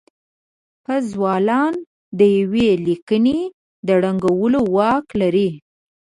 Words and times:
پازوالان 0.85 1.73
د 2.17 2.19
يوې 2.37 2.69
ليکنې 2.85 3.39
د 3.87 3.87
ړنګولو 4.01 4.59
واک 4.75 5.05
لري. 5.21 5.49